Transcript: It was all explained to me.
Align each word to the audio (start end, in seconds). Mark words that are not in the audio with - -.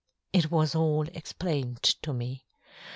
It 0.33 0.49
was 0.49 0.73
all 0.73 1.05
explained 1.09 1.83
to 1.83 2.11
me. 2.11 2.47